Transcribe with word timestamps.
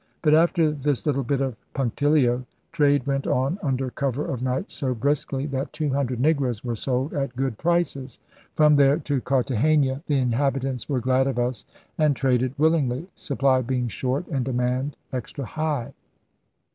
But, 0.23 0.33
after 0.33 0.71
this 0.71 1.05
little 1.05 1.21
bit 1.23 1.41
of 1.41 1.61
punctilio, 1.75 2.43
trade 2.71 3.05
went 3.05 3.27
on 3.27 3.59
under 3.61 3.91
cover 3.91 4.25
of 4.25 4.41
night 4.41 4.71
so 4.71 4.95
briskly 4.95 5.45
that 5.45 5.73
two 5.73 5.91
hundred 5.91 6.19
negroes 6.19 6.63
were 6.63 6.73
sold 6.73 7.13
at 7.13 7.35
good 7.35 7.59
prices. 7.59 8.17
From 8.55 8.77
there 8.77 8.97
to 8.97 9.21
Cartagena 9.21 10.01
*the 10.07 10.17
inhabitants 10.17 10.89
were 10.89 11.01
glad 11.01 11.27
of 11.27 11.37
us 11.37 11.65
and 11.99 12.15
traded 12.15 12.53
HAWKINS 12.53 12.53
AND 12.53 12.53
THE 12.57 12.57
FIGHTING 12.79 12.87
TRADERS 12.87 12.87
89 12.87 12.87
willingly,' 12.87 13.11
supply 13.13 13.61
being 13.61 13.87
short 13.89 14.27
and 14.29 14.43
demand 14.43 14.95
extra 15.13 15.45
high. 15.45 15.93